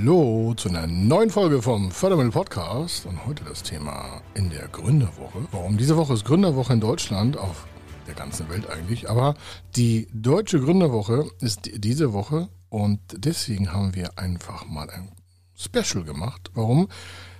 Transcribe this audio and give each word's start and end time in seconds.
Hallo 0.00 0.54
zu 0.56 0.70
einer 0.70 0.86
neuen 0.86 1.28
Folge 1.28 1.60
vom 1.60 1.90
Fördermittel 1.90 2.32
Podcast 2.32 3.04
und 3.04 3.26
heute 3.26 3.44
das 3.44 3.62
Thema 3.62 4.22
in 4.32 4.48
der 4.48 4.66
Gründerwoche. 4.68 5.46
Warum 5.52 5.76
diese 5.76 5.94
Woche 5.98 6.14
ist 6.14 6.24
Gründerwoche 6.24 6.72
in 6.72 6.80
Deutschland, 6.80 7.36
auf 7.36 7.66
der 8.06 8.14
ganzen 8.14 8.48
Welt 8.48 8.70
eigentlich, 8.70 9.10
aber 9.10 9.34
die 9.76 10.08
deutsche 10.14 10.58
Gründerwoche 10.58 11.28
ist 11.40 11.70
diese 11.74 12.14
Woche 12.14 12.48
und 12.70 12.98
deswegen 13.12 13.74
haben 13.74 13.94
wir 13.94 14.18
einfach 14.18 14.66
mal 14.66 14.88
ein 14.88 15.12
Special 15.54 16.02
gemacht. 16.02 16.50
Warum? 16.54 16.88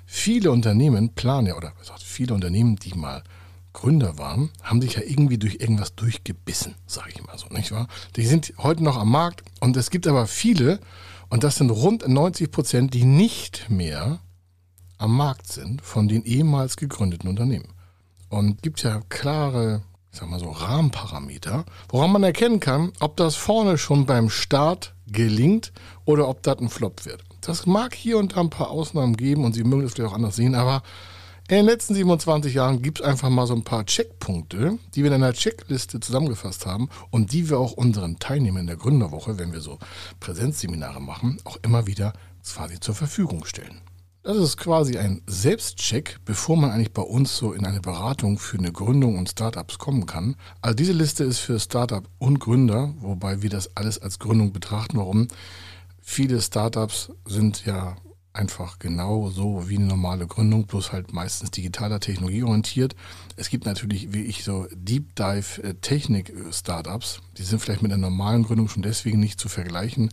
Viele 0.05 0.51
Unternehmen 0.51 1.15
planen 1.15 1.47
ja, 1.47 1.57
oder 1.57 1.73
was 1.79 2.03
viele 2.03 2.35
Unternehmen, 2.35 2.77
die 2.77 2.93
mal 2.93 3.23
Gründer 3.73 4.19
waren, 4.19 4.51
haben 4.63 4.83
sich 4.83 4.97
ja 4.97 5.03
irgendwie 5.03 5.39
durch 5.39 5.55
irgendwas 5.61 5.95
durchgebissen, 5.95 6.75
sage 6.87 7.09
ich 7.15 7.27
mal 7.27 7.39
so, 7.39 7.47
nicht 7.49 7.73
wahr? 7.73 7.89
Die 8.17 8.27
sind 8.27 8.53
heute 8.59 8.85
noch 8.85 8.99
am 8.99 9.11
Markt 9.11 9.45
und 9.61 9.79
es 9.79 9.89
gibt 9.89 10.07
aber 10.07 10.27
viele, 10.27 10.79
und 11.31 11.45
das 11.45 11.57
sind 11.57 11.71
rund 11.71 12.07
90 12.07 12.51
Prozent, 12.51 12.93
die 12.93 13.05
nicht 13.05 13.71
mehr 13.71 14.19
am 14.99 15.17
Markt 15.17 15.51
sind 15.51 15.81
von 15.81 16.09
den 16.09 16.25
ehemals 16.25 16.77
gegründeten 16.77 17.29
Unternehmen. 17.29 17.73
Und 18.29 18.63
gibt 18.63 18.83
ja 18.83 19.01
klare, 19.09 19.83
ich 20.13 20.19
sag 20.19 20.29
mal 20.29 20.39
so, 20.39 20.51
Rahmenparameter, 20.51 21.65
woran 21.89 22.13
man 22.13 22.23
erkennen 22.23 22.61
kann, 22.61 22.93
ob 23.01 23.17
das 23.17 23.37
vorne 23.37 23.79
schon 23.79 24.07
beim 24.07 24.29
Start 24.29 24.95
gelingt 25.07 25.73
oder 26.05 26.29
ob 26.29 26.43
das 26.43 26.59
ein 26.59 26.69
Flop 26.69 27.07
wird. 27.07 27.23
Das 27.41 27.65
mag 27.65 27.95
hier 27.95 28.19
und 28.19 28.37
da 28.37 28.41
ein 28.41 28.51
paar 28.51 28.71
Ausnahmen 28.71 29.17
geben 29.17 29.45
und 29.45 29.55
Sie 29.55 29.65
mögen 29.65 29.85
es 29.85 29.95
vielleicht 29.95 30.11
auch 30.11 30.17
anders 30.17 30.37
sehen, 30.37 30.55
aber 30.55 30.83
in 31.51 31.57
den 31.57 31.67
letzten 31.67 31.95
27 31.95 32.55
Jahren 32.55 32.81
gibt 32.81 33.01
es 33.01 33.05
einfach 33.05 33.29
mal 33.29 33.45
so 33.45 33.55
ein 33.57 33.65
paar 33.65 33.85
Checkpunkte, 33.85 34.79
die 34.95 35.03
wir 35.03 35.09
in 35.09 35.15
einer 35.15 35.33
Checkliste 35.33 35.99
zusammengefasst 35.99 36.65
haben 36.65 36.89
und 37.11 37.33
die 37.33 37.51
wir 37.51 37.59
auch 37.59 37.73
unseren 37.73 38.21
Teilnehmern 38.21 38.61
in 38.61 38.67
der 38.69 38.77
Gründerwoche, 38.77 39.37
wenn 39.37 39.53
wir 39.53 39.61
so 39.61 39.81
Präsenzseminare 40.21 41.01
machen, 41.01 41.39
auch 41.43 41.57
immer 41.63 41.89
wieder 41.89 42.13
quasi 42.47 42.79
zur 42.79 42.95
Verfügung 42.95 43.45
stellen. 43.47 43.81
Das 44.23 44.37
ist 44.37 44.59
quasi 44.59 44.97
ein 44.97 45.23
Selbstcheck, 45.27 46.21
bevor 46.25 46.57
man 46.57 46.71
eigentlich 46.71 46.93
bei 46.93 47.03
uns 47.03 47.37
so 47.37 47.53
in 47.53 47.67
eine 47.67 47.81
Beratung 47.81 48.39
für 48.39 48.59
eine 48.59 48.71
Gründung 48.71 49.19
und 49.19 49.29
Startups 49.29 49.79
kommen 49.79 50.07
kann. 50.07 50.37
Also 50.63 50.77
diese 50.77 50.93
Liste 50.93 51.25
ist 51.25 51.41
für 51.41 51.59
Startup 51.59 52.05
und 52.19 52.39
Gründer, 52.39 52.95
wobei 53.01 53.43
wir 53.43 53.51
das 53.51 53.77
alles 53.77 53.99
als 53.99 54.21
Gründung 54.21 54.53
betrachten. 54.53 54.99
Warum? 54.99 55.27
Viele 56.01 56.41
Startups 56.41 57.11
sind 57.27 57.67
ja 57.67 57.97
einfach 58.33 58.79
genau 58.79 59.31
so 59.31 59.69
wie 59.69 59.77
eine 59.77 59.87
normale 59.87 60.27
Gründung, 60.27 60.67
bloß 60.67 60.93
halt 60.93 61.13
meistens 61.13 61.51
digitaler 61.51 62.01
Technologie 62.01 62.43
orientiert. 62.43 62.95
Es 63.37 63.51
gibt 63.51 63.67
natürlich, 63.67 64.13
wie 64.13 64.23
ich, 64.23 64.45
so 64.45 64.67
Deep 64.73 65.17
Dive 65.17 65.63
äh, 65.63 65.75
Technik-Startups. 65.75 67.21
Die 67.39 67.43
sind 67.43 67.61
vielleicht 67.61 67.83
mit 67.83 67.93
einer 67.93 68.01
normalen 68.01 68.45
Gründung 68.45 68.69
schon 68.69 68.83
deswegen 68.83 69.19
nicht 69.19 69.41
zu 69.41 69.49
vergleichen, 69.49 70.11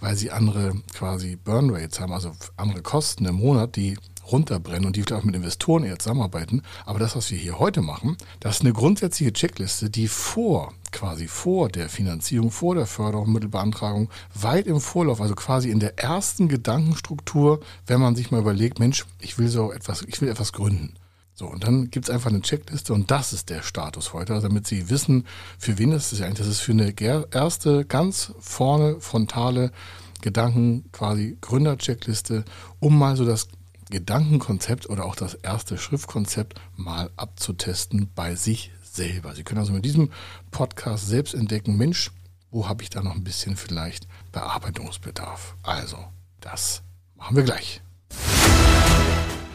weil 0.00 0.16
sie 0.16 0.30
andere 0.30 0.74
quasi 0.92 1.36
Burn 1.36 1.70
Rates 1.70 2.00
haben, 2.00 2.12
also 2.12 2.32
andere 2.56 2.82
Kosten 2.82 3.24
im 3.26 3.36
Monat, 3.36 3.76
die 3.76 3.96
runterbrennen 4.30 4.86
und 4.86 4.96
die 4.96 5.02
vielleicht 5.02 5.22
auch 5.22 5.24
mit 5.24 5.34
Investoren 5.34 5.84
eher 5.84 5.98
zusammenarbeiten. 5.98 6.62
Aber 6.84 6.98
das, 6.98 7.16
was 7.16 7.30
wir 7.30 7.38
hier 7.38 7.58
heute 7.58 7.82
machen, 7.82 8.16
das 8.40 8.56
ist 8.56 8.60
eine 8.62 8.72
grundsätzliche 8.72 9.32
Checkliste, 9.32 9.90
die 9.90 10.08
vor, 10.08 10.72
quasi 10.90 11.26
vor 11.26 11.68
der 11.68 11.88
Finanzierung, 11.88 12.50
vor 12.50 12.74
der 12.74 12.86
Förderung, 12.86 13.32
Mittelbeantragung, 13.32 14.08
weit 14.34 14.66
im 14.66 14.80
Vorlauf, 14.80 15.20
also 15.20 15.34
quasi 15.34 15.70
in 15.70 15.80
der 15.80 15.98
ersten 15.98 16.48
Gedankenstruktur, 16.48 17.60
wenn 17.86 18.00
man 18.00 18.14
sich 18.14 18.30
mal 18.30 18.40
überlegt, 18.40 18.78
Mensch, 18.78 19.04
ich 19.18 19.38
will 19.38 19.48
so 19.48 19.72
etwas, 19.72 20.02
ich 20.02 20.20
will 20.20 20.28
etwas 20.28 20.52
gründen. 20.52 20.94
So, 21.34 21.46
und 21.46 21.64
dann 21.64 21.90
gibt 21.90 22.08
es 22.08 22.14
einfach 22.14 22.30
eine 22.30 22.42
Checkliste 22.42 22.92
und 22.92 23.10
das 23.10 23.32
ist 23.32 23.48
der 23.48 23.62
Status 23.62 24.12
heute, 24.12 24.34
also 24.34 24.48
damit 24.48 24.66
Sie 24.66 24.90
wissen, 24.90 25.26
für 25.58 25.78
wen 25.78 25.90
das 25.90 26.12
ist 26.12 26.20
eigentlich. 26.20 26.38
Das 26.38 26.46
ist 26.46 26.60
für 26.60 26.72
eine 26.72 26.94
erste, 27.32 27.86
ganz 27.86 28.32
vorne, 28.38 29.00
frontale 29.00 29.72
Gedanken, 30.20 30.84
quasi 30.92 31.36
Gründer-Checkliste, 31.40 32.44
um 32.80 32.98
mal 32.98 33.16
so 33.16 33.24
das 33.24 33.48
Gedankenkonzept 33.92 34.88
oder 34.88 35.04
auch 35.04 35.14
das 35.14 35.34
erste 35.34 35.76
Schriftkonzept 35.76 36.58
mal 36.76 37.10
abzutesten 37.16 38.10
bei 38.14 38.34
sich 38.34 38.72
selber. 38.82 39.34
Sie 39.34 39.44
können 39.44 39.60
also 39.60 39.74
mit 39.74 39.84
diesem 39.84 40.10
Podcast 40.50 41.08
selbst 41.08 41.34
entdecken, 41.34 41.76
Mensch, 41.76 42.10
wo 42.50 42.68
habe 42.70 42.82
ich 42.82 42.88
da 42.88 43.02
noch 43.02 43.14
ein 43.14 43.22
bisschen 43.22 43.54
vielleicht 43.54 44.08
Bearbeitungsbedarf? 44.32 45.56
Also, 45.62 45.98
das 46.40 46.82
machen 47.16 47.36
wir 47.36 47.42
gleich. 47.42 47.82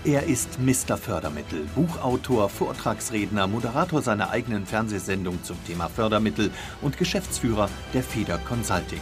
Er 0.04 0.24
ist 0.24 0.60
Mr. 0.60 0.98
Fördermittel, 0.98 1.68
Buchautor, 1.74 2.48
Vortragsredner, 2.48 3.48
Moderator 3.48 4.04
seiner 4.04 4.30
eigenen 4.30 4.68
Fernsehsendung 4.68 5.44
zum 5.44 5.58
Thema 5.66 5.90
Fördermittel 5.90 6.52
und 6.84 6.98
Geschäftsführer 6.98 7.70
der 7.92 8.04
Feder 8.04 8.38
Consulting. 8.38 9.02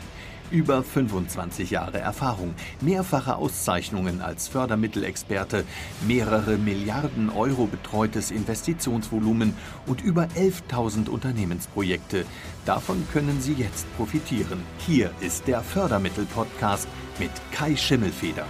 Über 0.51 0.83
25 0.83 1.71
Jahre 1.71 1.99
Erfahrung, 1.99 2.53
mehrfache 2.81 3.37
Auszeichnungen 3.37 4.19
als 4.19 4.49
Fördermittelexperte, 4.49 5.63
mehrere 6.05 6.57
Milliarden 6.57 7.29
Euro 7.29 7.67
betreutes 7.67 8.31
Investitionsvolumen 8.31 9.53
und 9.87 10.01
über 10.01 10.27
11.000 10.35 11.07
Unternehmensprojekte. 11.07 12.25
Davon 12.65 13.07
können 13.13 13.39
Sie 13.39 13.53
jetzt 13.53 13.85
profitieren. 13.95 14.59
Hier 14.85 15.11
ist 15.21 15.47
der 15.47 15.61
Fördermittel-Podcast 15.61 16.87
mit 17.17 17.31
Kai 17.53 17.77
Schimmelfeder. 17.77 18.45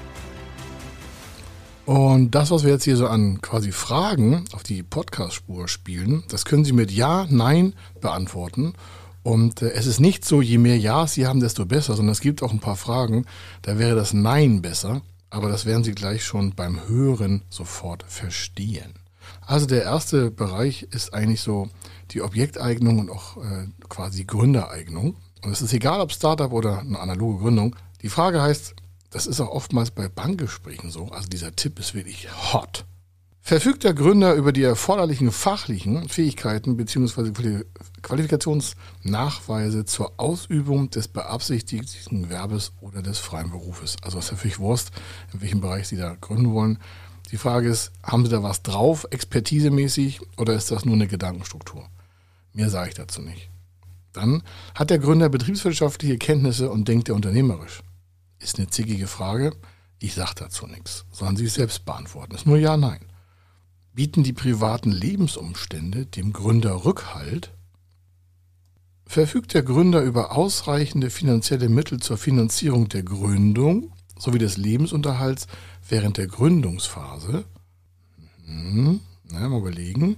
Und 1.86 2.32
das, 2.32 2.52
was 2.52 2.64
wir 2.64 2.72
jetzt 2.72 2.84
hier 2.84 2.96
so 2.96 3.08
an 3.08 3.42
quasi 3.42 3.72
Fragen 3.72 4.46
auf 4.54 4.64
die 4.64 4.82
Podcast-Spur 4.82 5.68
spielen, 5.68 6.24
das 6.30 6.46
können 6.46 6.64
Sie 6.64 6.74
mit 6.74 6.90
Ja, 6.90 7.28
Nein 7.30 7.74
beantworten. 8.00 8.74
Und 9.24 9.62
äh, 9.62 9.72
es 9.72 9.86
ist 9.86 10.00
nicht 10.00 10.26
so, 10.26 10.42
je 10.42 10.58
mehr 10.58 10.78
Ja's 10.78 11.14
Sie 11.14 11.28
haben, 11.28 11.40
desto 11.40 11.66
besser, 11.66 11.96
sondern 11.96 12.14
es 12.14 12.22
gibt 12.22 12.42
auch 12.44 12.52
ein 12.52 12.60
paar 12.60 12.76
Fragen, 12.76 13.26
da 13.62 13.78
wäre 13.78 13.96
das 13.96 14.14
Nein 14.14 14.62
besser, 14.62 15.02
aber 15.30 15.50
das 15.50 15.66
werden 15.66 15.84
Sie 15.84 15.94
gleich 15.94 16.24
schon 16.24 16.56
beim 16.56 16.88
Hören 16.88 17.44
sofort 17.50 18.04
verstehen. 18.08 18.94
Also 19.42 19.66
der 19.66 19.84
erste 19.84 20.32
Bereich 20.32 20.84
ist 20.92 21.14
eigentlich 21.14 21.42
so 21.42 21.70
die 22.12 22.22
Objekteignung 22.22 23.00
und 23.00 23.10
auch 23.10 23.38
äh, 23.38 23.68
quasi 23.90 24.26
Gründereignung. 24.26 25.16
Und 25.44 25.52
es 25.52 25.62
ist 25.62 25.74
egal, 25.74 26.02
ob 26.02 26.12
Startup 26.12 26.52
oder 26.52 26.80
eine 26.80 27.00
analoge 27.00 27.40
Gründung. 27.40 27.76
Die 28.02 28.10
Frage 28.10 28.42
heißt, 28.42 28.76
das 29.12 29.28
ist 29.28 29.42
auch 29.42 29.50
oftmals 29.50 29.92
bei 29.92 30.08
Bankgesprächen 30.08 30.90
so, 30.90 31.08
also 31.08 31.28
dieser 31.28 31.56
Tipp 31.56 31.80
ist 31.80 31.94
wirklich 31.94 32.28
hot. 32.54 32.86
Verfügt 33.44 33.84
der 33.84 33.96
Gründer 33.96 34.36
über 34.36 34.54
die 34.54 34.64
erforderlichen 34.64 35.32
fachlichen 35.32 36.08
Fähigkeiten 36.08 36.78
bzw. 36.78 37.64
Qualifikationsnachweise 38.04 39.84
zur 39.84 40.14
Ausübung 40.18 40.92
des 40.92 41.08
beabsichtigten 41.08 42.24
Gewerbes 42.24 42.72
oder 42.82 43.02
des 43.02 43.18
freien 43.18 43.50
Berufes? 43.50 43.98
Also 44.04 44.20
es 44.20 44.26
ist 44.26 44.32
natürlich 44.32 44.60
Wurst, 44.60 44.92
in 45.34 45.42
welchem 45.42 45.60
Bereich 45.60 45.88
Sie 45.88 45.98
da 45.98 46.16
gründen 46.22 46.54
wollen. 46.54 46.78
Die 47.32 47.38
Frage 47.38 47.68
ist, 47.68 47.92
haben 48.04 48.26
Sie 48.26 48.32
da 48.32 48.44
was 48.44 48.62
drauf, 48.62 49.08
expertisemäßig, 49.10 50.22
oder 50.38 50.54
ist 50.54 50.70
das 50.70 50.86
nur 50.86 50.96
eine 50.96 51.08
Gedankenstruktur? 51.08 51.90
Mehr 52.54 52.70
sage 52.70 52.90
ich 52.90 52.96
dazu 52.96 53.22
nicht. 53.22 53.50
Dann 54.14 54.44
hat 54.76 54.92
der 54.92 55.00
Gründer 55.00 55.30
betriebswirtschaftliche 55.30 56.18
Kenntnisse 56.18 56.70
und 56.70 56.88
denkt 56.88 57.10
er 57.10 57.16
unternehmerisch. 57.16 57.82
Ist 58.40 58.60
eine 58.60 58.70
zickige 58.70 59.08
Frage. 59.08 59.56
Ich 60.00 60.14
sage 60.14 60.36
dazu 60.36 60.68
nichts. 60.68 61.06
Sollen 61.12 61.38
Sie 61.38 61.46
es 61.46 61.56
selbst 61.56 61.86
beantworten. 61.86 62.36
Ist 62.36 62.46
nur 62.46 62.58
ja, 62.58 62.78
nein. 62.78 63.00
Bieten 63.94 64.24
die 64.24 64.32
privaten 64.32 64.92
Lebensumstände 64.92 66.06
dem 66.06 66.32
Gründer 66.32 66.86
Rückhalt? 66.86 67.52
Verfügt 69.06 69.54
der 69.54 69.64
Gründer 69.64 70.02
über 70.02 70.32
ausreichende 70.32 71.10
finanzielle 71.10 71.68
Mittel 71.68 72.00
zur 72.00 72.18
Finanzierung 72.18 72.88
der 72.88 73.04
Gründung 73.04 73.92
sowie 74.18 74.38
des 74.38 74.56
Lebensunterhalts 74.56 75.48
während 75.90 76.18
der 76.18 76.28
Gründungsphase? 76.28 77.44
Hm, 78.46 79.02
na, 79.30 79.50
mal 79.50 79.60
überlegen. 79.60 80.16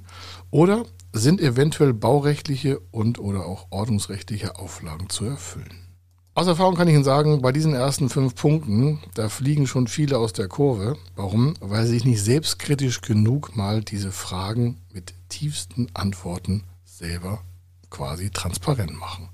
Oder 0.51 0.85
sind 1.11 1.41
eventuell 1.41 1.93
baurechtliche 1.93 2.79
und 2.91 3.17
oder 3.17 3.47
auch 3.47 3.71
ordnungsrechtliche 3.71 4.59
Auflagen 4.59 5.09
zu 5.09 5.25
erfüllen? 5.25 5.92
Aus 6.35 6.47
Erfahrung 6.47 6.73
kann 6.73 6.87
ich 6.87 6.95
Ihnen 6.95 7.03
sagen, 7.03 7.43
bei 7.43 7.51
diesen 7.51 7.75
ersten 7.75 8.09
fünf 8.09 8.33
Punkten, 8.33 8.99
da 9.13 9.29
fliegen 9.29 9.67
schon 9.67 9.87
viele 9.87 10.17
aus 10.17 10.33
der 10.33 10.47
Kurve. 10.47 10.97
Warum? 11.15 11.53
Weil 11.59 11.85
sie 11.85 11.93
sich 11.93 12.05
nicht 12.05 12.23
selbstkritisch 12.23 13.01
genug 13.01 13.55
mal 13.55 13.83
diese 13.83 14.11
Fragen 14.11 14.81
mit 14.91 15.13
tiefsten 15.29 15.89
Antworten 15.93 16.63
selber 16.85 17.43
quasi 17.91 18.31
transparent 18.31 18.97
machen. 18.97 19.29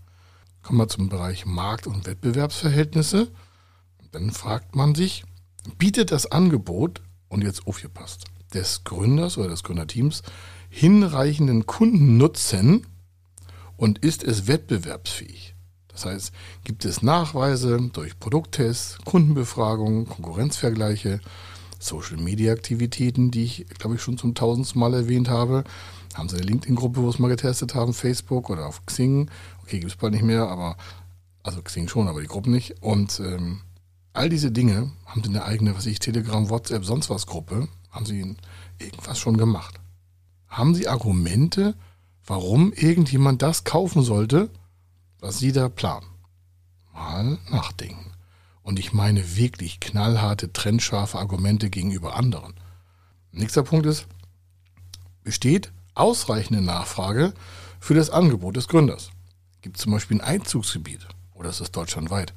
Kommen 0.61 0.79
wir 0.79 0.89
zum 0.89 1.07
Bereich 1.07 1.45
Markt- 1.45 1.87
und 1.87 2.05
Wettbewerbsverhältnisse. 2.05 3.29
Dann 4.11 4.31
fragt 4.31 4.75
man 4.75 4.93
sich, 4.93 5.23
bietet 5.77 6.11
das 6.11 6.29
Angebot, 6.29 7.01
und 7.29 7.43
jetzt 7.43 7.65
aufgepasst, 7.65 8.25
des 8.53 8.83
Gründers 8.83 9.37
oder 9.37 9.49
des 9.49 9.63
Gründerteams 9.63 10.23
hinreichenden 10.69 11.65
Kundennutzen 11.65 12.85
und 13.77 13.99
ist 13.99 14.23
es 14.23 14.47
wettbewerbsfähig? 14.47 15.55
Das 15.91 16.05
heißt, 16.05 16.31
gibt 16.63 16.85
es 16.85 17.01
Nachweise 17.01 17.89
durch 17.93 18.19
Produkttests, 18.19 18.99
Kundenbefragungen, 19.05 20.07
Konkurrenzvergleiche, 20.07 21.19
Social-Media-Aktivitäten, 21.79 23.31
die 23.31 23.43
ich, 23.43 23.65
glaube 23.77 23.95
ich, 23.95 24.01
schon 24.01 24.17
zum 24.17 24.35
tausendsten 24.35 24.79
Mal 24.79 24.93
erwähnt 24.93 25.29
habe. 25.29 25.63
Haben 26.13 26.29
Sie 26.29 26.37
eine 26.37 26.45
LinkedIn-Gruppe, 26.45 27.01
wo 27.01 27.09
es 27.09 27.19
mal 27.19 27.29
getestet 27.29 27.75
haben, 27.75 27.93
Facebook 27.93 28.49
oder 28.49 28.67
auf 28.67 28.85
Xing? 28.85 29.29
Okay, 29.63 29.79
gibt 29.79 29.91
es 29.91 29.97
bald 29.97 30.13
nicht 30.13 30.23
mehr, 30.23 30.47
aber 30.47 30.77
also 31.43 31.61
Xing 31.61 31.87
schon, 31.87 32.07
aber 32.07 32.21
die 32.21 32.27
Gruppen 32.27 32.51
nicht. 32.51 32.81
Und 32.81 33.19
ähm, 33.19 33.61
all 34.13 34.29
diese 34.29 34.51
Dinge 34.51 34.91
haben 35.05 35.23
Sie 35.23 35.29
eine 35.29 35.45
eigene, 35.45 35.75
was 35.75 35.85
ich, 35.85 35.99
Telegram, 35.99 36.49
WhatsApp, 36.49 36.85
sonst 36.85 37.09
was 37.09 37.25
Gruppe, 37.25 37.67
haben 37.89 38.05
Sie 38.05 38.35
irgendwas 38.79 39.19
schon 39.19 39.37
gemacht. 39.37 39.79
Haben 40.47 40.75
Sie 40.75 40.87
Argumente, 40.87 41.75
warum 42.25 42.73
irgendjemand 42.73 43.41
das 43.41 43.63
kaufen 43.63 44.01
sollte, 44.01 44.49
was 45.19 45.39
Sie 45.39 45.51
da 45.51 45.69
planen? 45.69 46.07
Mal 46.93 47.37
nachdenken. 47.49 48.13
Und 48.63 48.79
ich 48.79 48.93
meine 48.93 49.35
wirklich 49.35 49.79
knallharte, 49.79 50.53
trennscharfe 50.53 51.17
Argumente 51.17 51.69
gegenüber 51.69 52.15
anderen. 52.15 52.53
Nächster 53.31 53.63
Punkt 53.63 53.85
ist, 53.85 54.07
besteht 55.23 55.71
ausreichende 55.95 56.61
Nachfrage 56.61 57.33
für 57.79 57.93
das 57.93 58.09
Angebot 58.09 58.55
des 58.55 58.67
Gründers? 58.67 59.11
Gibt 59.61 59.77
es 59.77 59.83
zum 59.83 59.91
Beispiel 59.91 60.21
ein 60.21 60.27
Einzugsgebiet 60.27 61.07
oder 61.33 61.49
ist 61.49 61.61
das 61.61 61.71
deutschlandweit? 61.71 62.33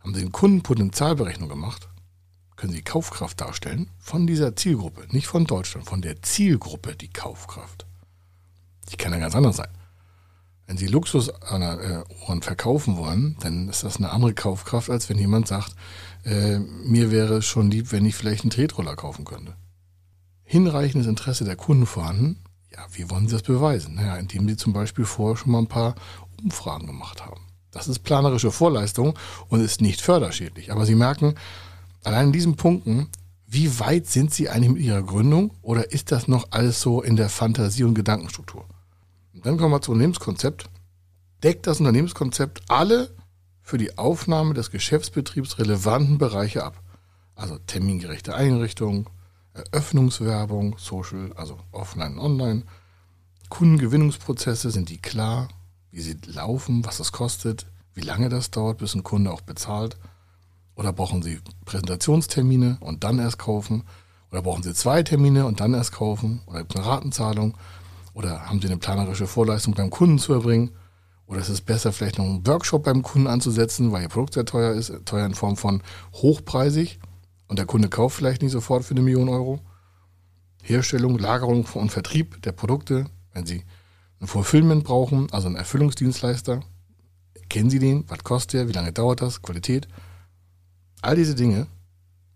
Haben 0.00 0.14
Sie 0.14 0.22
eine 0.22 0.30
Kundenpotenzialberechnung 0.30 1.48
gemacht? 1.48 1.88
Können 2.56 2.72
Sie 2.72 2.82
Kaufkraft 2.82 3.40
darstellen 3.40 3.88
von 3.98 4.26
dieser 4.26 4.54
Zielgruppe, 4.54 5.06
nicht 5.10 5.26
von 5.26 5.46
Deutschland, 5.46 5.86
von 5.86 6.02
der 6.02 6.22
Zielgruppe 6.22 6.94
die 6.94 7.12
Kaufkraft? 7.12 7.86
Die 8.90 8.96
kann 8.96 9.12
ja 9.12 9.18
ganz 9.18 9.34
anders 9.34 9.56
sein. 9.56 9.68
Wenn 10.70 10.76
Sie 10.76 10.86
Luxusuhren 10.86 11.62
äh, 11.62 12.42
verkaufen 12.42 12.96
wollen, 12.96 13.36
dann 13.40 13.68
ist 13.68 13.82
das 13.82 13.96
eine 13.96 14.12
andere 14.12 14.34
Kaufkraft, 14.34 14.88
als 14.88 15.08
wenn 15.08 15.18
jemand 15.18 15.48
sagt, 15.48 15.74
äh, 16.24 16.60
mir 16.60 17.10
wäre 17.10 17.38
es 17.38 17.44
schon 17.44 17.72
lieb, 17.72 17.90
wenn 17.90 18.06
ich 18.06 18.14
vielleicht 18.14 18.44
einen 18.44 18.52
Tretroller 18.52 18.94
kaufen 18.94 19.24
könnte. 19.24 19.56
Hinreichendes 20.44 21.08
Interesse 21.08 21.44
der 21.44 21.56
Kunden 21.56 21.86
vorhanden? 21.86 22.44
Ja, 22.72 22.86
wie 22.92 23.10
wollen 23.10 23.26
Sie 23.26 23.32
das 23.32 23.42
beweisen? 23.42 23.96
Naja, 23.96 24.14
indem 24.14 24.46
Sie 24.46 24.56
zum 24.56 24.72
Beispiel 24.72 25.04
vorher 25.04 25.36
schon 25.36 25.50
mal 25.50 25.58
ein 25.58 25.66
paar 25.66 25.96
Umfragen 26.40 26.86
gemacht 26.86 27.26
haben. 27.26 27.40
Das 27.72 27.88
ist 27.88 28.04
planerische 28.04 28.52
Vorleistung 28.52 29.18
und 29.48 29.60
ist 29.60 29.80
nicht 29.80 30.00
förderschädlich. 30.00 30.70
Aber 30.70 30.86
Sie 30.86 30.94
merken, 30.94 31.34
allein 32.04 32.26
in 32.26 32.32
diesen 32.32 32.54
Punkten, 32.54 33.08
wie 33.44 33.80
weit 33.80 34.06
sind 34.06 34.32
Sie 34.32 34.48
eigentlich 34.48 34.70
mit 34.70 34.82
Ihrer 34.82 35.02
Gründung 35.02 35.50
oder 35.62 35.90
ist 35.90 36.12
das 36.12 36.28
noch 36.28 36.46
alles 36.52 36.80
so 36.80 37.02
in 37.02 37.16
der 37.16 37.28
Fantasie- 37.28 37.82
und 37.82 37.96
Gedankenstruktur? 37.96 38.66
Dann 39.42 39.56
kommen 39.56 39.72
wir 39.72 39.80
zum 39.80 39.92
Unternehmenskonzept. 39.92 40.68
Deckt 41.42 41.66
das 41.66 41.80
Unternehmenskonzept 41.80 42.62
alle 42.68 43.14
für 43.62 43.78
die 43.78 43.96
Aufnahme 43.98 44.54
des 44.54 44.70
Geschäftsbetriebs 44.70 45.58
relevanten 45.58 46.18
Bereiche 46.18 46.64
ab. 46.64 46.82
Also 47.34 47.58
termingerechte 47.58 48.34
Einrichtung, 48.34 49.08
Eröffnungswerbung, 49.54 50.76
Social, 50.78 51.32
also 51.34 51.58
offline 51.72 52.18
und 52.18 52.18
online. 52.18 52.62
Kundengewinnungsprozesse, 53.48 54.70
sind 54.70 54.90
die 54.90 55.00
klar, 55.00 55.48
wie 55.90 56.00
sie 56.00 56.16
laufen, 56.26 56.84
was 56.84 56.98
das 56.98 57.12
kostet, 57.12 57.66
wie 57.94 58.02
lange 58.02 58.28
das 58.28 58.50
dauert, 58.50 58.78
bis 58.78 58.94
ein 58.94 59.02
Kunde 59.02 59.32
auch 59.32 59.40
bezahlt. 59.40 59.96
Oder 60.74 60.92
brauchen 60.92 61.22
Sie 61.22 61.40
Präsentationstermine 61.64 62.78
und 62.80 63.04
dann 63.04 63.18
erst 63.18 63.38
kaufen? 63.38 63.84
Oder 64.30 64.42
brauchen 64.42 64.62
Sie 64.62 64.72
zwei 64.72 65.02
Termine 65.02 65.46
und 65.46 65.60
dann 65.60 65.74
erst 65.74 65.92
kaufen? 65.92 66.42
Oder 66.46 66.64
eine 66.74 66.86
Ratenzahlung? 66.86 67.56
Oder 68.12 68.46
haben 68.46 68.60
Sie 68.60 68.66
eine 68.66 68.78
planerische 68.78 69.26
Vorleistung 69.26 69.74
beim 69.74 69.90
Kunden 69.90 70.18
zu 70.18 70.32
erbringen? 70.32 70.72
Oder 71.26 71.40
ist 71.40 71.48
es 71.48 71.60
besser, 71.60 71.92
vielleicht 71.92 72.18
noch 72.18 72.24
einen 72.24 72.46
Workshop 72.46 72.84
beim 72.84 73.02
Kunden 73.02 73.28
anzusetzen, 73.28 73.92
weil 73.92 74.02
Ihr 74.02 74.08
Produkt 74.08 74.34
sehr 74.34 74.44
teuer 74.44 74.74
ist, 74.74 74.92
teuer 75.04 75.26
in 75.26 75.34
Form 75.34 75.56
von 75.56 75.82
hochpreisig 76.12 76.98
und 77.46 77.58
der 77.58 77.66
Kunde 77.66 77.88
kauft 77.88 78.16
vielleicht 78.16 78.42
nicht 78.42 78.52
sofort 78.52 78.84
für 78.84 78.94
eine 78.94 79.02
Million 79.02 79.28
Euro? 79.28 79.60
Herstellung, 80.62 81.18
Lagerung 81.18 81.66
und 81.74 81.90
Vertrieb 81.90 82.42
der 82.42 82.52
Produkte, 82.52 83.06
wenn 83.32 83.46
Sie 83.46 83.64
ein 84.20 84.26
Fulfillment 84.26 84.84
brauchen, 84.84 85.32
also 85.32 85.46
einen 85.46 85.56
Erfüllungsdienstleister, 85.56 86.60
kennen 87.48 87.70
Sie 87.70 87.78
den? 87.78 88.04
Was 88.08 88.24
kostet 88.24 88.54
der? 88.54 88.68
Wie 88.68 88.72
lange 88.72 88.92
dauert 88.92 89.22
das? 89.22 89.40
Qualität? 89.40 89.88
All 91.00 91.16
diese 91.16 91.34
Dinge 91.34 91.66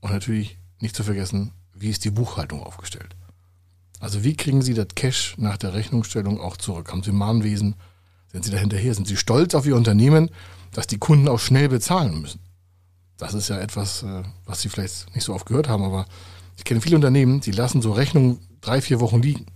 und 0.00 0.12
natürlich 0.12 0.58
nicht 0.80 0.96
zu 0.96 1.02
vergessen, 1.02 1.52
wie 1.74 1.90
ist 1.90 2.04
die 2.04 2.10
Buchhaltung 2.10 2.62
aufgestellt? 2.62 3.16
Also 4.00 4.24
wie 4.24 4.36
kriegen 4.36 4.62
Sie 4.62 4.74
das 4.74 4.88
Cash 4.94 5.36
nach 5.38 5.56
der 5.56 5.74
Rechnungsstellung 5.74 6.40
auch 6.40 6.56
zurück? 6.56 6.90
Haben 6.92 7.02
Sie 7.02 7.12
Mahnwesen? 7.12 7.74
Sind 8.32 8.44
Sie 8.44 8.50
da 8.50 8.58
hinterher? 8.58 8.94
Sind 8.94 9.08
Sie 9.08 9.16
stolz 9.16 9.54
auf 9.54 9.66
Ihr 9.66 9.76
Unternehmen, 9.76 10.30
dass 10.72 10.86
die 10.86 10.98
Kunden 10.98 11.28
auch 11.28 11.38
schnell 11.38 11.68
bezahlen 11.68 12.20
müssen? 12.20 12.40
Das 13.16 13.32
ist 13.32 13.48
ja 13.48 13.58
etwas, 13.58 14.02
äh, 14.02 14.22
was 14.44 14.60
Sie 14.60 14.68
vielleicht 14.68 15.14
nicht 15.14 15.24
so 15.24 15.34
oft 15.34 15.46
gehört 15.46 15.68
haben, 15.68 15.84
aber 15.84 16.06
ich 16.56 16.64
kenne 16.64 16.80
viele 16.80 16.96
Unternehmen, 16.96 17.40
die 17.40 17.52
lassen 17.52 17.82
so 17.82 17.92
Rechnungen 17.92 18.38
drei, 18.60 18.80
vier 18.80 19.00
Wochen 19.00 19.22
liegen. 19.22 19.46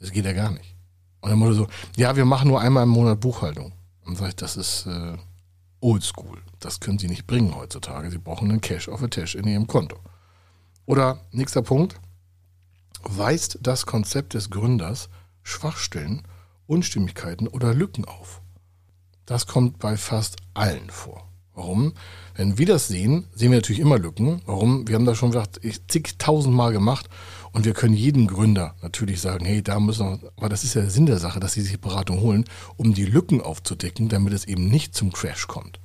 Das 0.00 0.12
geht 0.12 0.24
ja 0.24 0.32
gar 0.32 0.50
nicht. 0.50 0.74
Und 1.20 1.30
dann 1.30 1.40
wurde 1.40 1.54
so, 1.54 1.66
ja, 1.96 2.14
wir 2.16 2.24
machen 2.24 2.48
nur 2.48 2.60
einmal 2.60 2.84
im 2.84 2.90
Monat 2.90 3.20
Buchhaltung. 3.20 3.72
Und 4.04 4.16
sage 4.16 4.30
ich, 4.30 4.36
das 4.36 4.56
ist 4.56 4.86
äh, 4.86 5.16
oldschool. 5.80 6.40
Das 6.60 6.80
können 6.80 6.98
Sie 6.98 7.08
nicht 7.08 7.26
bringen 7.26 7.54
heutzutage. 7.54 8.10
Sie 8.10 8.18
brauchen 8.18 8.50
einen 8.50 8.60
Cash 8.60 8.88
auf 8.88 9.02
a 9.02 9.08
Tash 9.08 9.34
in 9.34 9.46
Ihrem 9.46 9.66
Konto. 9.66 9.96
Oder 10.86 11.20
nächster 11.32 11.62
Punkt, 11.62 12.00
weist 13.02 13.58
das 13.62 13.86
Konzept 13.86 14.34
des 14.34 14.50
Gründers 14.50 15.08
Schwachstellen, 15.42 16.22
Unstimmigkeiten 16.66 17.48
oder 17.48 17.74
Lücken 17.74 18.04
auf. 18.04 18.42
Das 19.26 19.46
kommt 19.46 19.78
bei 19.78 19.96
fast 19.96 20.36
allen 20.54 20.90
vor. 20.90 21.28
Warum? 21.54 21.94
Wenn 22.34 22.56
wir 22.56 22.66
das 22.66 22.86
sehen, 22.86 23.26
sehen 23.34 23.50
wir 23.50 23.58
natürlich 23.58 23.80
immer 23.80 23.98
Lücken. 23.98 24.42
Warum? 24.46 24.86
Wir 24.86 24.94
haben 24.94 25.06
das 25.06 25.18
schon 25.18 25.36
zigtausendmal 25.88 26.72
gemacht 26.72 27.08
und 27.52 27.64
wir 27.64 27.74
können 27.74 27.94
jedem 27.94 28.28
Gründer 28.28 28.76
natürlich 28.80 29.20
sagen, 29.20 29.44
hey, 29.44 29.62
da 29.62 29.80
müssen 29.80 30.22
wir, 30.22 30.32
aber 30.36 30.48
das 30.48 30.62
ist 30.62 30.74
ja 30.74 30.82
der 30.82 30.90
Sinn 30.90 31.06
der 31.06 31.18
Sache, 31.18 31.40
dass 31.40 31.54
sie 31.54 31.62
sich 31.62 31.80
Beratung 31.80 32.20
holen, 32.20 32.44
um 32.76 32.94
die 32.94 33.06
Lücken 33.06 33.40
aufzudecken, 33.40 34.08
damit 34.08 34.32
es 34.34 34.44
eben 34.44 34.68
nicht 34.68 34.94
zum 34.94 35.12
Crash 35.12 35.48
kommt. 35.48 35.80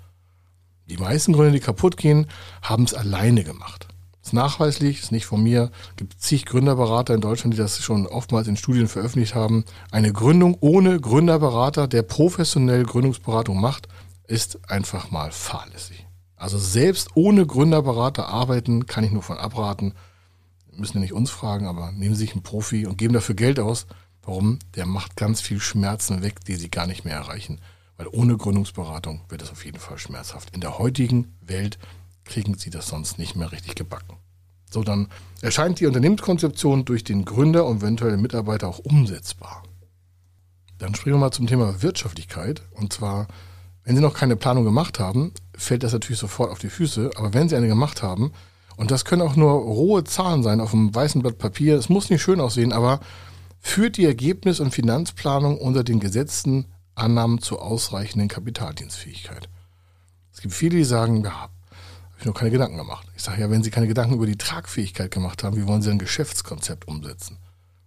Die 0.86 0.98
meisten 0.98 1.34
Gründer, 1.34 1.52
die 1.52 1.60
kaputt 1.60 1.98
gehen, 1.98 2.28
haben 2.62 2.84
es 2.84 2.94
alleine 2.94 3.44
gemacht. 3.44 3.88
Ist 4.24 4.34
nachweislich, 4.34 5.02
ist 5.02 5.12
nicht 5.12 5.26
von 5.26 5.44
mir. 5.44 5.70
Es 5.92 5.96
gibt 5.98 6.22
zig 6.22 6.46
Gründerberater 6.46 7.14
in 7.14 7.20
Deutschland, 7.20 7.54
die 7.54 7.58
das 7.58 7.84
schon 7.84 8.08
oftmals 8.08 8.48
in 8.48 8.56
Studien 8.56 8.88
veröffentlicht 8.88 9.36
haben. 9.36 9.66
Eine 9.92 10.14
Gründung 10.14 10.58
ohne 10.62 11.00
Gründerberater, 11.02 11.88
der 11.90 12.04
professionell 12.04 12.86
Gründungsberatung 12.86 13.60
macht, 13.60 13.90
ist 14.26 14.70
einfach 14.70 15.12
mal 15.12 15.32
fahrlässig. 15.32 16.08
Also 16.38 16.58
selbst 16.58 17.10
ohne 17.16 17.46
Gründerberater 17.46 18.30
arbeiten, 18.30 18.86
kann 18.86 19.04
ich 19.04 19.12
nur 19.12 19.24
von 19.24 19.38
abraten. 19.38 19.94
Müssen 20.72 20.98
ja 20.98 21.02
nicht 21.02 21.14
uns 21.14 21.30
fragen, 21.30 21.68
aber 21.68 21.92
nehmen 21.92 22.16
Sie 22.16 22.22
sich 22.22 22.32
einen 22.32 22.44
Profi 22.44 22.88
und 22.88 22.98
geben 22.98 23.14
dafür 23.14 23.36
Geld 23.36 23.60
aus. 23.60 23.88
Warum? 24.24 24.60
Der 24.76 24.86
macht 24.86 25.18
ganz 25.18 25.42
viel 25.42 25.60
Schmerzen 25.60 26.24
weg, 26.24 26.46
die 26.46 26.56
Sie 26.56 26.70
gar 26.70 26.88
nicht 26.88 27.04
mehr 27.04 27.16
erreichen. 27.16 27.60
Weil 27.98 28.08
ohne 28.08 28.38
Gründungsberatung 28.38 29.22
wird 29.28 29.42
es 29.42 29.52
auf 29.52 29.66
jeden 29.66 29.80
Fall 29.80 29.98
schmerzhaft. 29.98 30.56
In 30.56 30.62
der 30.62 30.80
heutigen 30.80 31.34
Welt 31.42 31.78
kriegen 32.26 32.58
sie 32.58 32.70
das 32.70 32.88
sonst 32.88 33.18
nicht 33.20 33.36
mehr 33.36 33.52
richtig 33.52 33.76
gebacken. 33.76 34.18
So, 34.70 34.84
dann 34.84 35.08
erscheint 35.42 35.80
die 35.80 35.86
Unternehmenskonzeption 35.86 36.86
durch 36.86 37.04
den 37.04 37.26
Gründer 37.26 37.66
und 37.66 37.78
eventuelle 37.78 38.18
Mitarbeiter 38.18 38.68
auch 38.68 38.80
umsetzbar. 38.80 39.64
Dann 40.80 40.96
springen 40.96 41.16
wir 41.16 41.20
mal 41.20 41.32
zum 41.32 41.48
Thema 41.48 41.82
Wirtschaftlichkeit. 41.84 42.64
Und 42.72 42.92
zwar, 42.92 43.28
wenn 43.84 43.96
Sie 43.96 44.02
noch 44.02 44.16
keine 44.16 44.36
Planung 44.36 44.64
gemacht 44.64 45.00
haben, 45.00 45.32
fällt 45.56 45.84
das 45.84 45.94
natürlich 45.94 46.20
sofort 46.20 46.52
auf 46.52 46.60
die 46.60 46.70
Füße. 46.70 47.12
Aber 47.16 47.34
wenn 47.34 47.50
Sie 47.50 47.56
eine 47.56 47.68
gemacht 47.68 48.02
haben, 48.02 48.32
und 48.76 48.90
das 48.90 49.06
können 49.06 49.22
auch 49.22 49.36
nur 49.36 49.52
rohe 49.52 50.04
Zahlen 50.04 50.42
sein 50.42 50.60
auf 50.60 50.74
einem 50.74 50.94
weißen 50.94 51.22
Blatt 51.22 51.38
Papier, 51.38 51.78
es 51.78 51.90
muss 51.90 52.10
nicht 52.10 52.24
schön 52.24 52.42
aussehen, 52.42 52.74
aber 52.74 53.00
führt 53.60 53.98
die 53.98 54.06
Ergebnis- 54.06 54.60
und 54.60 54.74
Finanzplanung 54.74 55.58
unter 55.60 55.84
den 55.84 56.00
gesetzten 56.00 56.66
Annahmen 56.96 57.40
zur 57.40 57.62
ausreichenden 57.62 58.28
Kapitaldienstfähigkeit. 58.28 59.48
Es 60.34 60.42
gibt 60.42 60.54
viele, 60.54 60.78
die 60.78 60.84
sagen, 60.84 61.24
ja, 61.24 61.50
ich 62.24 62.26
nur 62.26 62.34
keine 62.34 62.52
Gedanken 62.52 62.78
gemacht. 62.78 63.06
Ich 63.16 63.22
sage 63.22 63.42
ja, 63.42 63.50
wenn 63.50 63.64
Sie 63.64 63.70
keine 63.70 63.88
Gedanken 63.88 64.16
über 64.16 64.26
die 64.26 64.38
Tragfähigkeit 64.38 65.12
gemacht 65.12 65.44
haben, 65.44 65.58
wie 65.58 65.68
wollen 65.68 65.82
Sie 65.82 65.92
ein 65.92 66.00
Geschäftskonzept 66.00 66.88
umsetzen? 66.88 67.38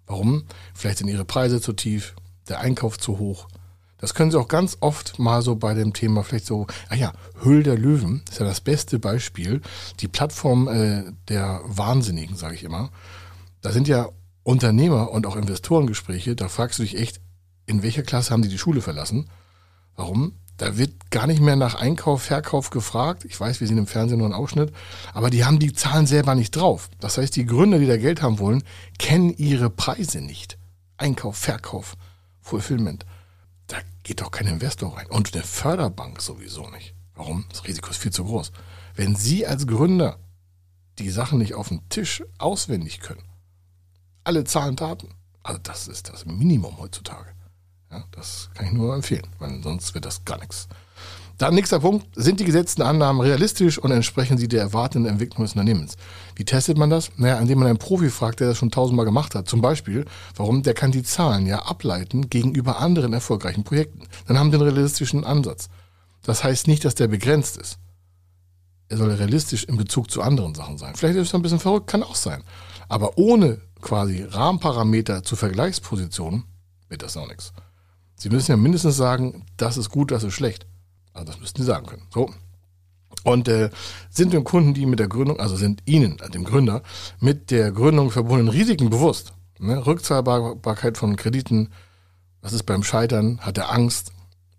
Warum? 0.06 0.44
Vielleicht 0.74 0.98
sind 0.98 1.08
Ihre 1.08 1.24
Preise 1.24 1.60
zu 1.60 1.72
tief, 1.72 2.14
der 2.48 2.60
Einkauf 2.60 2.98
zu 2.98 3.18
hoch. 3.18 3.48
Das 3.98 4.12
können 4.12 4.30
Sie 4.30 4.38
auch 4.38 4.48
ganz 4.48 4.76
oft 4.80 5.18
mal 5.18 5.40
so 5.40 5.56
bei 5.56 5.72
dem 5.72 5.94
Thema 5.94 6.22
vielleicht 6.22 6.44
so, 6.44 6.66
ah 6.90 6.94
ja, 6.94 7.12
Höhl 7.40 7.62
der 7.62 7.78
Löwen 7.78 8.22
ist 8.30 8.38
ja 8.38 8.44
das 8.44 8.60
beste 8.60 8.98
Beispiel. 8.98 9.62
Die 10.00 10.08
Plattform 10.08 10.68
äh, 10.68 11.04
der 11.28 11.62
Wahnsinnigen, 11.64 12.36
sage 12.36 12.56
ich 12.56 12.62
immer. 12.62 12.90
Da 13.62 13.72
sind 13.72 13.88
ja 13.88 14.10
Unternehmer 14.42 15.10
und 15.12 15.26
auch 15.26 15.36
Investorengespräche, 15.36 16.36
da 16.36 16.48
fragst 16.48 16.78
du 16.78 16.82
dich 16.82 16.98
echt, 16.98 17.20
in 17.64 17.82
welcher 17.82 18.02
Klasse 18.02 18.32
haben 18.32 18.42
die 18.42 18.50
die 18.50 18.58
Schule 18.58 18.82
verlassen? 18.82 19.30
Warum? 19.96 20.34
Da 20.56 20.78
wird 20.78 21.10
gar 21.10 21.26
nicht 21.26 21.40
mehr 21.40 21.56
nach 21.56 21.74
Einkauf, 21.74 22.22
Verkauf 22.22 22.70
gefragt. 22.70 23.24
Ich 23.24 23.38
weiß, 23.38 23.60
wir 23.60 23.66
sehen 23.66 23.78
im 23.78 23.86
Fernsehen 23.86 24.18
nur 24.18 24.26
einen 24.26 24.34
Ausschnitt, 24.34 24.72
aber 25.12 25.28
die 25.28 25.44
haben 25.44 25.58
die 25.58 25.72
Zahlen 25.72 26.06
selber 26.06 26.34
nicht 26.34 26.56
drauf. 26.56 26.88
Das 26.98 27.18
heißt, 27.18 27.36
die 27.36 27.44
Gründer, 27.44 27.78
die 27.78 27.86
da 27.86 27.96
Geld 27.96 28.22
haben 28.22 28.38
wollen, 28.38 28.62
kennen 28.98 29.34
ihre 29.36 29.68
Preise 29.68 30.20
nicht. 30.20 30.58
Einkauf, 30.96 31.36
Verkauf, 31.36 31.96
Fulfillment. 32.40 33.04
Da 33.66 33.76
geht 34.02 34.22
doch 34.22 34.30
kein 34.30 34.46
Investor 34.46 34.96
rein. 34.96 35.06
Und 35.08 35.34
eine 35.34 35.42
Förderbank 35.42 36.22
sowieso 36.22 36.70
nicht. 36.70 36.94
Warum? 37.14 37.44
Das 37.50 37.66
Risiko 37.66 37.90
ist 37.90 37.98
viel 37.98 38.12
zu 38.12 38.24
groß. 38.24 38.52
Wenn 38.94 39.14
Sie 39.14 39.46
als 39.46 39.66
Gründer 39.66 40.18
die 40.98 41.10
Sachen 41.10 41.38
nicht 41.38 41.54
auf 41.54 41.68
dem 41.68 41.86
Tisch 41.90 42.22
auswendig 42.38 43.00
können, 43.00 43.24
alle 44.24 44.44
Zahlen, 44.44 44.76
Daten, 44.76 45.08
also 45.42 45.60
das 45.62 45.86
ist 45.86 46.08
das 46.08 46.24
Minimum 46.24 46.78
heutzutage. 46.78 47.35
Ja, 47.90 48.04
das 48.12 48.50
kann 48.54 48.66
ich 48.66 48.72
nur 48.72 48.94
empfehlen, 48.94 49.26
weil 49.38 49.62
sonst 49.62 49.94
wird 49.94 50.04
das 50.04 50.24
gar 50.24 50.38
nichts. 50.38 50.68
Dann 51.38 51.54
nächster 51.54 51.80
Punkt. 51.80 52.06
Sind 52.14 52.40
die 52.40 52.44
gesetzten 52.44 52.80
Annahmen 52.80 53.20
realistisch 53.20 53.78
und 53.78 53.90
entsprechen 53.90 54.38
sie 54.38 54.48
der 54.48 54.62
erwartenden 54.62 55.12
Entwicklung 55.12 55.44
des 55.44 55.52
Unternehmens? 55.52 55.96
Wie 56.34 56.46
testet 56.46 56.78
man 56.78 56.88
das? 56.88 57.10
Naja, 57.18 57.38
indem 57.38 57.58
man 57.58 57.68
einen 57.68 57.78
Profi 57.78 58.08
fragt, 58.08 58.40
der 58.40 58.48
das 58.48 58.58
schon 58.58 58.70
tausendmal 58.70 59.04
gemacht 59.04 59.34
hat. 59.34 59.46
Zum 59.46 59.60
Beispiel, 59.60 60.06
warum? 60.34 60.62
Der 60.62 60.72
kann 60.72 60.92
die 60.92 61.02
Zahlen 61.02 61.46
ja 61.46 61.58
ableiten 61.58 62.30
gegenüber 62.30 62.78
anderen 62.78 63.12
erfolgreichen 63.12 63.64
Projekten. 63.64 64.04
Dann 64.26 64.38
haben 64.38 64.50
die 64.50 64.56
einen 64.56 64.68
realistischen 64.68 65.24
Ansatz. 65.24 65.68
Das 66.22 66.42
heißt 66.42 66.68
nicht, 66.68 66.86
dass 66.86 66.94
der 66.94 67.08
begrenzt 67.08 67.58
ist. 67.58 67.78
Er 68.88 68.96
soll 68.96 69.10
realistisch 69.10 69.64
in 69.64 69.76
Bezug 69.76 70.10
zu 70.10 70.22
anderen 70.22 70.54
Sachen 70.54 70.78
sein. 70.78 70.94
Vielleicht 70.94 71.18
ist 71.18 71.34
er 71.34 71.38
ein 71.38 71.42
bisschen 71.42 71.60
verrückt, 71.60 71.88
kann 71.88 72.02
auch 72.02 72.14
sein. 72.14 72.42
Aber 72.88 73.18
ohne 73.18 73.60
quasi 73.82 74.22
Rahmenparameter 74.22 75.22
zu 75.22 75.36
Vergleichspositionen 75.36 76.44
wird 76.88 77.02
das 77.02 77.16
auch 77.16 77.28
nichts. 77.28 77.52
Sie 78.16 78.30
müssen 78.30 78.50
ja 78.50 78.56
mindestens 78.56 78.96
sagen, 78.96 79.44
das 79.56 79.76
ist 79.76 79.90
gut, 79.90 80.10
das 80.10 80.24
ist 80.24 80.34
schlecht. 80.34 80.66
Also 81.12 81.26
das 81.26 81.40
müssten 81.40 81.62
Sie 81.62 81.66
sagen 81.66 81.86
können. 81.86 82.02
So. 82.12 82.30
Und 83.24 83.48
äh, 83.48 83.70
sind 84.10 84.32
den 84.32 84.44
Kunden, 84.44 84.74
die 84.74 84.86
mit 84.86 84.98
der 84.98 85.08
Gründung, 85.08 85.40
also 85.40 85.56
sind 85.56 85.82
Ihnen, 85.84 86.16
dem 86.32 86.44
Gründer, 86.44 86.82
mit 87.20 87.50
der 87.50 87.72
Gründung 87.72 88.10
verbundenen 88.10 88.48
Risiken 88.48 88.90
bewusst? 88.90 89.32
Ne? 89.58 89.84
Rückzahlbarkeit 89.84 90.98
von 90.98 91.16
Krediten, 91.16 91.70
was 92.40 92.52
ist 92.52 92.64
beim 92.64 92.82
Scheitern? 92.82 93.40
Hat 93.40 93.58
er 93.58 93.72
Angst? 93.72 94.12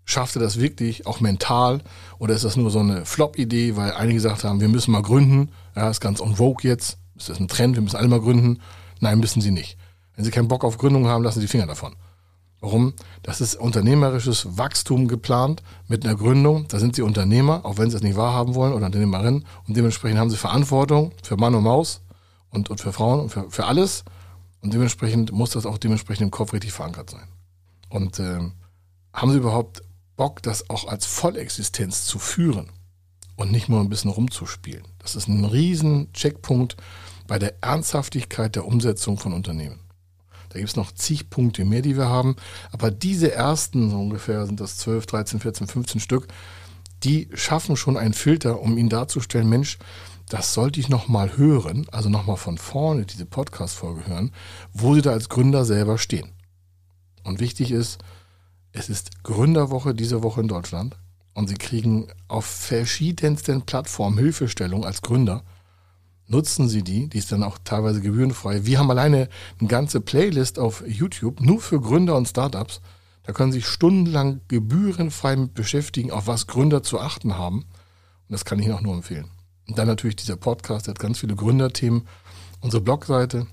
Schafft 0.04 0.36
er 0.36 0.42
das 0.42 0.58
wirklich, 0.58 1.06
auch 1.06 1.20
mental? 1.20 1.82
Oder 2.18 2.34
ist 2.34 2.44
das 2.44 2.56
nur 2.56 2.70
so 2.70 2.80
eine 2.80 3.04
Flop-Idee, 3.04 3.76
weil 3.76 3.92
einige 3.92 4.16
gesagt 4.16 4.44
haben, 4.44 4.60
wir 4.60 4.68
müssen 4.68 4.90
mal 4.90 5.02
gründen, 5.02 5.50
ja, 5.76 5.88
ist 5.88 6.00
ganz 6.00 6.20
on 6.20 6.36
vogue 6.36 6.68
jetzt, 6.68 6.98
ist 7.16 7.28
das 7.28 7.40
ein 7.40 7.48
Trend, 7.48 7.76
wir 7.76 7.82
müssen 7.82 7.96
alle 7.96 8.08
mal 8.08 8.20
gründen. 8.20 8.60
Nein, 9.00 9.18
müssen 9.18 9.40
Sie 9.40 9.50
nicht. 9.50 9.76
Wenn 10.14 10.24
Sie 10.24 10.30
keinen 10.30 10.48
Bock 10.48 10.64
auf 10.64 10.78
Gründung 10.78 11.06
haben, 11.06 11.22
lassen 11.22 11.40
Sie 11.40 11.46
die 11.46 11.50
Finger 11.50 11.66
davon. 11.66 11.94
Warum? 12.60 12.94
Das 13.22 13.40
ist 13.40 13.54
unternehmerisches 13.54 14.58
Wachstum 14.58 15.06
geplant 15.06 15.62
mit 15.86 16.04
einer 16.04 16.16
Gründung. 16.16 16.66
Da 16.68 16.80
sind 16.80 16.96
sie 16.96 17.02
Unternehmer, 17.02 17.64
auch 17.64 17.78
wenn 17.78 17.90
sie 17.90 17.96
es 17.96 18.02
nicht 18.02 18.16
wahrhaben 18.16 18.54
wollen, 18.54 18.72
oder 18.72 18.86
Unternehmerinnen. 18.86 19.44
Und 19.66 19.76
dementsprechend 19.76 20.18
haben 20.18 20.30
sie 20.30 20.36
Verantwortung 20.36 21.12
für 21.22 21.36
Mann 21.36 21.54
und 21.54 21.62
Maus 21.62 22.00
und, 22.50 22.68
und 22.68 22.80
für 22.80 22.92
Frauen 22.92 23.20
und 23.20 23.28
für, 23.30 23.48
für 23.50 23.66
alles. 23.66 24.04
Und 24.60 24.74
dementsprechend 24.74 25.30
muss 25.30 25.50
das 25.50 25.66
auch 25.66 25.78
dementsprechend 25.78 26.24
im 26.24 26.30
Kopf 26.32 26.52
richtig 26.52 26.72
verankert 26.72 27.10
sein. 27.10 27.28
Und 27.90 28.18
äh, 28.18 28.40
haben 29.12 29.30
sie 29.30 29.38
überhaupt 29.38 29.82
Bock, 30.16 30.42
das 30.42 30.68
auch 30.68 30.88
als 30.88 31.06
Vollexistenz 31.06 32.06
zu 32.06 32.18
führen 32.18 32.70
und 33.36 33.52
nicht 33.52 33.68
nur 33.68 33.80
ein 33.80 33.88
bisschen 33.88 34.10
rumzuspielen? 34.10 34.84
Das 34.98 35.14
ist 35.14 35.28
ein 35.28 35.44
riesen 35.44 36.12
Checkpunkt 36.12 36.76
bei 37.28 37.38
der 37.38 37.62
Ernsthaftigkeit 37.62 38.56
der 38.56 38.66
Umsetzung 38.66 39.16
von 39.16 39.32
Unternehmen. 39.32 39.78
Da 40.50 40.58
gibt 40.58 40.70
es 40.70 40.76
noch 40.76 40.92
zig 40.92 41.30
Punkte 41.30 41.64
mehr, 41.64 41.82
die 41.82 41.96
wir 41.96 42.08
haben. 42.08 42.36
Aber 42.70 42.90
diese 42.90 43.32
ersten, 43.32 43.90
so 43.90 43.98
ungefähr 43.98 44.46
sind 44.46 44.60
das 44.60 44.78
12, 44.78 45.06
13, 45.06 45.40
14, 45.40 45.66
15 45.66 46.00
Stück, 46.00 46.28
die 47.04 47.28
schaffen 47.34 47.76
schon 47.76 47.96
einen 47.96 48.14
Filter, 48.14 48.60
um 48.60 48.76
ihnen 48.76 48.88
darzustellen, 48.88 49.48
Mensch, 49.48 49.78
das 50.28 50.52
sollte 50.52 50.80
ich 50.80 50.88
nochmal 50.88 51.36
hören, 51.36 51.86
also 51.90 52.08
nochmal 52.08 52.36
von 52.36 52.58
vorne 52.58 53.06
diese 53.06 53.24
Podcast-Folge 53.24 54.06
hören, 54.06 54.32
wo 54.72 54.94
sie 54.94 55.02
da 55.02 55.12
als 55.12 55.28
Gründer 55.28 55.64
selber 55.64 55.96
stehen. 55.96 56.32
Und 57.24 57.40
wichtig 57.40 57.70
ist, 57.70 57.98
es 58.72 58.88
ist 58.88 59.22
Gründerwoche 59.22 59.94
diese 59.94 60.22
Woche 60.22 60.40
in 60.40 60.48
Deutschland 60.48 60.98
und 61.34 61.48
sie 61.48 61.54
kriegen 61.54 62.08
auf 62.26 62.44
verschiedensten 62.44 63.62
Plattformen 63.62 64.18
Hilfestellung 64.18 64.84
als 64.84 65.02
Gründer 65.02 65.44
nutzen 66.28 66.68
Sie 66.68 66.82
die, 66.82 67.08
die 67.08 67.18
ist 67.18 67.32
dann 67.32 67.42
auch 67.42 67.58
teilweise 67.64 68.00
gebührenfrei. 68.00 68.64
Wir 68.64 68.78
haben 68.78 68.90
alleine 68.90 69.28
eine 69.58 69.68
ganze 69.68 70.00
Playlist 70.00 70.58
auf 70.58 70.84
YouTube 70.86 71.40
nur 71.40 71.60
für 71.60 71.80
Gründer 71.80 72.16
und 72.16 72.28
Startups. 72.28 72.80
Da 73.24 73.32
können 73.32 73.52
Sie 73.52 73.58
sich 73.58 73.66
stundenlang 73.66 74.40
gebührenfrei 74.48 75.36
mit 75.36 75.54
beschäftigen, 75.54 76.10
auf 76.10 76.26
was 76.26 76.46
Gründer 76.46 76.82
zu 76.82 77.00
achten 77.00 77.36
haben. 77.36 77.58
Und 77.58 77.66
das 78.32 78.44
kann 78.44 78.58
ich 78.58 78.66
Ihnen 78.66 78.74
auch 78.74 78.82
nur 78.82 78.94
empfehlen. 78.94 79.30
Und 79.66 79.78
dann 79.78 79.86
natürlich 79.86 80.16
dieser 80.16 80.36
Podcast, 80.36 80.86
der 80.86 80.92
hat 80.92 80.98
ganz 80.98 81.18
viele 81.18 81.34
Gründerthemen. 81.34 82.06
Unsere 82.60 82.82
Blogseite 82.82 83.46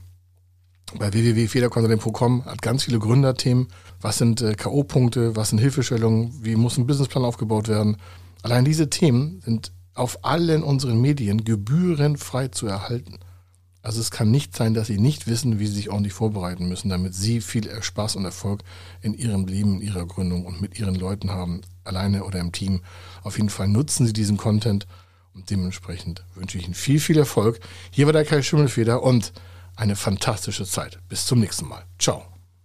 bei 0.97 1.11
www.federconsulting.com 1.11 2.45
hat 2.45 2.61
ganz 2.61 2.83
viele 2.83 2.99
Gründerthemen. 2.99 3.67
Was 4.01 4.17
sind 4.17 4.41
äh, 4.41 4.53
K.O.-Punkte? 4.53 5.35
Was 5.35 5.49
sind 5.49 5.59
Hilfestellungen? 5.59 6.33
Wie 6.41 6.55
muss 6.55 6.77
ein 6.77 6.87
Businessplan 6.87 7.25
aufgebaut 7.25 7.67
werden? 7.67 7.97
Allein 8.43 8.65
diese 8.65 8.89
Themen 8.89 9.41
sind 9.43 9.71
auf 9.95 10.23
allen 10.23 10.61
unseren 10.61 11.01
Medien 11.01 11.43
gebührenfrei 11.43 12.49
zu 12.49 12.67
erhalten. 12.67 13.19
Also 13.81 14.01
es 14.01 14.09
kann 14.09 14.31
nicht 14.31 14.55
sein, 14.55 14.73
dass 14.73 14.87
Sie 14.87 14.97
nicht 14.97 15.27
wissen, 15.27 15.59
wie 15.59 15.67
Sie 15.67 15.73
sich 15.73 15.89
ordentlich 15.89 16.13
vorbereiten 16.13 16.67
müssen, 16.67 16.89
damit 16.89 17.13
Sie 17.13 17.39
viel 17.39 17.69
Spaß 17.81 18.15
und 18.15 18.25
Erfolg 18.25 18.61
in 19.01 19.13
Ihrem 19.13 19.45
Leben, 19.45 19.75
in 19.75 19.81
Ihrer 19.81 20.05
Gründung 20.07 20.45
und 20.45 20.59
mit 20.59 20.79
Ihren 20.79 20.95
Leuten 20.95 21.29
haben, 21.29 21.61
alleine 21.83 22.23
oder 22.23 22.39
im 22.39 22.51
Team. 22.51 22.81
Auf 23.23 23.37
jeden 23.37 23.49
Fall 23.49 23.67
nutzen 23.67 24.07
Sie 24.07 24.13
diesen 24.13 24.37
Content 24.37 24.87
und 25.35 25.51
dementsprechend 25.51 26.25
wünsche 26.33 26.57
ich 26.57 26.65
Ihnen 26.65 26.73
viel, 26.73 26.99
viel 26.99 27.17
Erfolg. 27.17 27.59
Hier 27.91 28.07
war 28.07 28.13
der 28.13 28.25
Kai 28.25 28.41
Schimmelfeder 28.41 29.03
und 29.03 29.33
eine 29.75 29.95
fantastische 29.95 30.65
Zeit. 30.65 30.99
Bis 31.07 31.25
zum 31.27 31.39
nächsten 31.39 31.67
Mal. 31.67 31.85
Ciao. 31.99 32.34